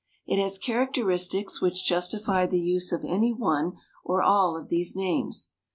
It 0.25 0.41
has 0.41 0.57
characteristics 0.57 1.61
which 1.61 1.85
justify 1.85 2.47
the 2.47 2.59
use 2.59 2.91
of 2.91 3.05
any 3.05 3.35
one 3.35 3.73
or 4.03 4.23
all 4.23 4.57
of 4.57 4.67
these 4.67 4.95
names. 4.95 5.51